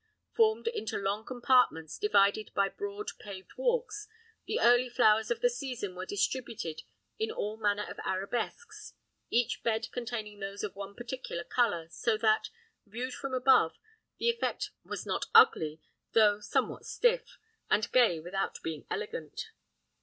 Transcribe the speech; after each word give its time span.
Formed 0.33 0.65
into 0.67 0.97
large 0.97 1.27
compartments, 1.27 1.99
divided 1.99 2.49
by 2.55 2.67
broad 2.69 3.11
paved 3.19 3.51
walks, 3.55 4.07
the 4.47 4.59
early 4.59 4.89
flowers 4.89 5.29
of 5.29 5.41
the 5.41 5.47
season 5.51 5.93
were 5.93 6.07
distributed 6.07 6.81
in 7.19 7.29
all 7.29 7.55
manner 7.55 7.83
of 7.87 7.99
arabesques, 8.03 8.95
each 9.29 9.61
bed 9.61 9.89
containing 9.91 10.39
those 10.39 10.63
of 10.63 10.75
one 10.75 10.95
particular 10.95 11.43
colour; 11.43 11.87
so 11.91 12.17
that, 12.17 12.49
viewed 12.87 13.13
from 13.13 13.35
above, 13.35 13.77
the 14.17 14.27
effect 14.31 14.71
was 14.83 15.05
not 15.05 15.25
ugly 15.35 15.79
though 16.13 16.39
somewhat 16.39 16.83
stiff, 16.87 17.37
and 17.69 17.91
gay 17.91 18.19
without 18.19 18.57
being 18.63 18.87
elegant. 18.89 19.51